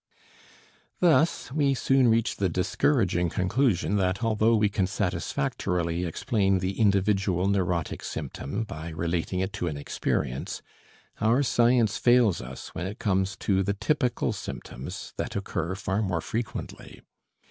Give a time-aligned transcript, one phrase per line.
[0.99, 7.47] Thus we soon reach the discouraging conclusion that although we can satisfactorily explain the individual
[7.47, 10.63] neurotic symptom by relating it to an experience,
[11.19, 16.19] our science fails us when it comes to the typical symptoms that occur far more
[16.21, 17.03] frequently.